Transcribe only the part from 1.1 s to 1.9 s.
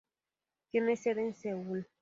en Seoul.